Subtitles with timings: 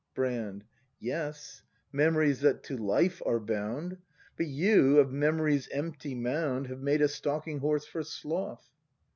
[0.15, 0.63] Brand.
[0.99, 3.97] Yes, memories that to life are bound;
[4.35, 6.65] But you, of memory's empty mound.
[6.69, 8.65] Have made a stalking horse for sloth.